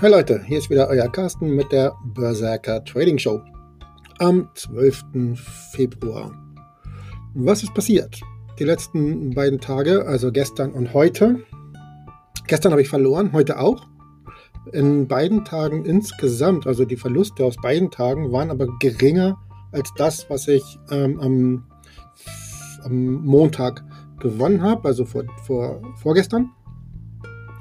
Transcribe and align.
Hi 0.00 0.10
Leute, 0.10 0.42
hier 0.42 0.58
ist 0.58 0.70
wieder 0.70 0.88
euer 0.88 1.08
Carsten 1.08 1.54
mit 1.54 1.70
der 1.70 1.94
Berserker 2.04 2.84
Trading 2.84 3.16
Show 3.16 3.40
am 4.18 4.48
12. 4.56 5.04
Februar. 5.70 6.32
Was 7.34 7.62
ist 7.62 7.72
passiert? 7.74 8.20
Die 8.58 8.64
letzten 8.64 9.30
beiden 9.30 9.60
Tage, 9.60 10.04
also 10.04 10.32
gestern 10.32 10.72
und 10.72 10.92
heute. 10.94 11.44
Gestern 12.48 12.72
habe 12.72 12.82
ich 12.82 12.88
verloren, 12.88 13.32
heute 13.32 13.60
auch. 13.60 13.86
In 14.72 15.06
beiden 15.06 15.44
Tagen 15.44 15.84
insgesamt, 15.84 16.66
also 16.66 16.84
die 16.84 16.96
Verluste 16.96 17.44
aus 17.44 17.54
beiden 17.62 17.92
Tagen, 17.92 18.32
waren 18.32 18.50
aber 18.50 18.66
geringer 18.80 19.38
als 19.70 19.92
das, 19.96 20.28
was 20.28 20.48
ich 20.48 20.64
ähm, 20.90 21.20
am, 21.20 21.64
am, 22.82 23.24
Montag 23.24 23.84
gewonnen 24.18 24.60
habe, 24.60 24.88
also 24.88 25.04
vor, 25.04 25.22
vor, 25.44 25.80
vorgestern. 26.02 26.50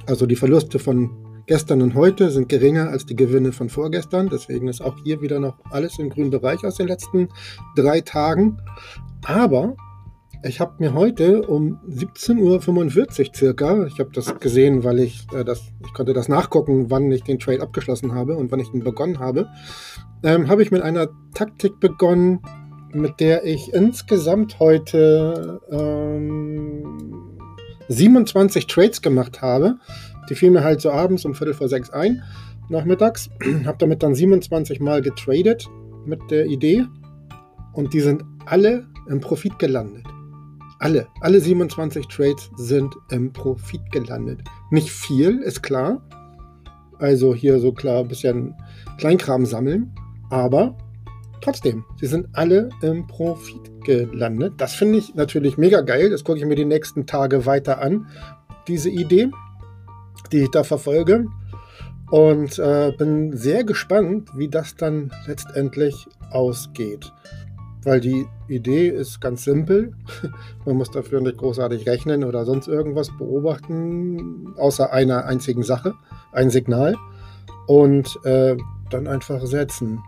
Also 0.07 0.25
die 0.25 0.35
Verluste 0.35 0.79
von 0.79 1.23
Gestern 1.45 1.81
und 1.81 1.93
heute 1.93 2.31
sind 2.31 2.47
geringer 2.47 2.89
als 2.89 3.05
die 3.05 3.17
Gewinne 3.17 3.51
von 3.51 3.67
vorgestern. 3.67 4.29
Deswegen 4.29 4.69
ist 4.69 4.81
auch 4.81 4.95
hier 5.03 5.21
wieder 5.21 5.41
noch 5.41 5.55
alles 5.71 5.99
im 5.99 6.09
grünen 6.09 6.29
Bereich 6.29 6.65
aus 6.65 6.75
den 6.75 6.87
letzten 6.87 7.27
drei 7.75 7.99
Tagen. 7.99 8.59
Aber 9.25 9.75
ich 10.45 10.61
habe 10.61 10.75
mir 10.79 10.93
heute 10.93 11.41
um 11.41 11.79
17.45 11.89 12.39
Uhr 13.27 13.35
circa, 13.35 13.85
ich 13.87 13.99
habe 13.99 14.11
das 14.13 14.39
gesehen, 14.39 14.85
weil 14.85 14.99
ich 14.99 15.25
äh, 15.33 15.43
das, 15.43 15.61
ich 15.85 15.93
konnte 15.93 16.13
das 16.13 16.29
nachgucken, 16.29 16.89
wann 16.89 17.11
ich 17.11 17.23
den 17.23 17.39
Trade 17.39 17.61
abgeschlossen 17.61 18.13
habe 18.13 18.37
und 18.37 18.51
wann 18.51 18.59
ich 18.59 18.73
ihn 18.73 18.83
begonnen 18.83 19.19
habe, 19.19 19.49
ähm, 20.23 20.47
habe 20.47 20.63
ich 20.63 20.71
mit 20.71 20.81
einer 20.81 21.09
Taktik 21.33 21.79
begonnen, 21.81 22.39
mit 22.93 23.19
der 23.19 23.45
ich 23.45 23.73
insgesamt 23.73 24.59
heute 24.59 25.61
ähm, 25.69 26.42
27 27.93 28.67
Trades 28.67 29.01
gemacht 29.01 29.41
habe. 29.41 29.77
Die 30.29 30.35
fiel 30.35 30.51
mir 30.51 30.63
halt 30.63 30.81
so 30.81 30.91
abends 30.91 31.25
um 31.25 31.35
Viertel 31.35 31.53
vor 31.53 31.67
sechs 31.67 31.89
ein, 31.89 32.23
nachmittags. 32.69 33.29
Habe 33.65 33.77
damit 33.77 34.03
dann 34.03 34.15
27 34.15 34.79
Mal 34.79 35.01
getradet 35.01 35.69
mit 36.05 36.19
der 36.29 36.45
Idee. 36.45 36.85
Und 37.73 37.93
die 37.93 38.01
sind 38.01 38.23
alle 38.45 38.85
im 39.09 39.19
Profit 39.19 39.57
gelandet. 39.59 40.05
Alle, 40.79 41.07
alle 41.21 41.39
27 41.39 42.07
Trades 42.07 42.51
sind 42.57 42.93
im 43.09 43.31
Profit 43.31 43.81
gelandet. 43.91 44.41
Nicht 44.69 44.91
viel, 44.91 45.39
ist 45.39 45.63
klar. 45.63 46.01
Also 46.99 47.33
hier 47.33 47.59
so 47.59 47.71
klar 47.71 48.01
ein 48.01 48.07
bisschen 48.07 48.55
Kleinkram 48.97 49.45
sammeln. 49.45 49.93
Aber 50.29 50.77
trotzdem, 51.43 51.85
sie 51.99 52.07
sind 52.07 52.27
alle 52.33 52.69
im 52.81 53.05
Profit 53.07 53.83
gelandet. 53.83 54.53
Das 54.57 54.73
finde 54.73 54.99
ich 54.99 55.15
natürlich 55.15 55.57
mega 55.57 55.81
geil. 55.81 56.09
Das 56.09 56.23
gucke 56.23 56.39
ich 56.39 56.45
mir 56.45 56.55
die 56.55 56.65
nächsten 56.65 57.05
Tage 57.05 57.45
weiter 57.45 57.81
an. 57.81 58.07
Diese 58.67 58.89
Idee 58.89 59.29
die 60.33 60.43
ich 60.43 60.51
da 60.51 60.63
verfolge. 60.63 61.27
Und 62.09 62.59
äh, 62.59 62.91
bin 62.97 63.35
sehr 63.35 63.63
gespannt, 63.63 64.29
wie 64.35 64.49
das 64.49 64.75
dann 64.75 65.11
letztendlich 65.25 66.07
ausgeht. 66.29 67.11
Weil 67.83 68.01
die 68.01 68.25
Idee 68.47 68.89
ist 68.89 69.19
ganz 69.19 69.43
simpel. 69.43 69.93
Man 70.65 70.77
muss 70.77 70.91
dafür 70.91 71.21
nicht 71.21 71.37
großartig 71.37 71.87
rechnen 71.87 72.23
oder 72.23 72.45
sonst 72.45 72.67
irgendwas 72.67 73.09
beobachten, 73.17 74.53
außer 74.57 74.91
einer 74.91 75.25
einzigen 75.25 75.63
Sache, 75.63 75.93
ein 76.31 76.49
Signal. 76.49 76.95
Und 77.67 78.19
äh, 78.25 78.57
dann 78.89 79.07
einfach 79.07 79.45
setzen. 79.45 79.99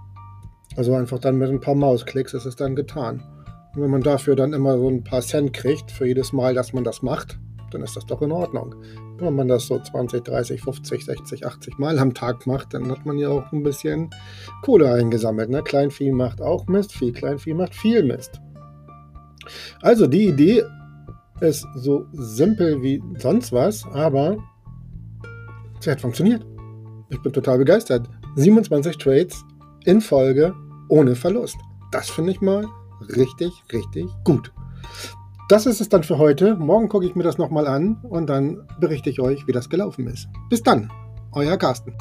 Also 0.76 0.94
einfach 0.94 1.20
dann 1.20 1.38
mit 1.38 1.50
ein 1.50 1.62
paar 1.62 1.76
Mausklicks 1.76 2.34
ist 2.34 2.46
es 2.46 2.56
dann 2.56 2.76
getan. 2.76 3.24
Und 3.76 3.82
wenn 3.82 3.92
man 3.92 4.02
dafür 4.02 4.36
dann 4.36 4.54
immer 4.54 4.78
so 4.78 4.90
ein 4.90 5.04
paar 5.04 5.22
Cent 5.22 5.54
kriegt 5.54 5.92
für 5.92 6.06
jedes 6.06 6.34
Mal, 6.34 6.54
dass 6.54 6.74
man 6.74 6.84
das 6.84 7.02
macht, 7.02 7.38
dann 7.72 7.82
ist 7.82 7.96
das 7.96 8.06
doch 8.06 8.22
in 8.22 8.32
Ordnung. 8.32 8.76
Wenn 9.18 9.36
man 9.36 9.48
das 9.48 9.68
so 9.68 9.80
20, 9.80 10.24
30, 10.24 10.62
50, 10.62 11.06
60, 11.06 11.46
80 11.46 11.78
Mal 11.78 12.00
am 12.00 12.14
Tag 12.14 12.48
macht, 12.48 12.74
dann 12.74 12.90
hat 12.90 13.06
man 13.06 13.18
ja 13.18 13.30
auch 13.30 13.52
ein 13.52 13.64
bisschen 13.64 14.10
Kohle 14.62 14.92
eingesammelt. 14.92 15.50
Ne? 15.50 15.62
Kleinvieh 15.64 16.12
macht 16.12 16.42
auch 16.42 16.68
Mist, 16.68 16.94
viel 16.94 17.12
Kleinvieh 17.12 17.54
macht 17.54 17.76
viel 17.76 18.04
Mist. 18.04 18.42
Also 19.82 20.08
die 20.08 20.28
Idee 20.28 20.64
ist 21.42 21.66
so 21.76 22.06
simpel 22.14 22.82
wie 22.82 23.02
sonst 23.18 23.52
was, 23.52 23.86
aber 23.92 24.38
sie 25.80 25.92
hat 25.92 26.02
funktioniert. 26.02 26.46
Ich 27.10 27.22
bin 27.22 27.34
total 27.34 27.58
begeistert. 27.58 28.10
27 28.36 28.98
Trades 28.98 29.44
in 29.86 30.02
Folge 30.02 30.54
ohne 30.90 31.16
Verlust. 31.16 31.58
Das 31.92 32.10
finde 32.10 32.32
ich 32.32 32.42
mal 32.42 32.66
richtig, 33.16 33.52
richtig 33.72 34.08
gut. 34.24 34.52
Das 35.48 35.66
ist 35.66 35.80
es 35.80 35.90
dann 35.90 36.04
für 36.04 36.18
heute. 36.18 36.56
Morgen 36.56 36.90
gucke 36.90 37.06
ich 37.06 37.16
mir 37.16 37.24
das 37.24 37.38
nochmal 37.38 37.68
an 37.68 38.00
und 38.04 38.28
dann 38.28 38.68
berichte 38.80 39.10
ich 39.10 39.20
euch, 39.20 39.46
wie 39.48 39.52
das 39.52 39.70
gelaufen 39.70 40.08
ist. 40.08 40.28
Bis 40.50 40.64
dann, 40.64 40.92
euer 41.34 41.58
Carsten. 41.58 41.96